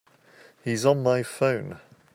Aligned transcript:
He's 0.63 0.83
on 0.83 1.03
my 1.03 1.21
phone. 1.21 1.79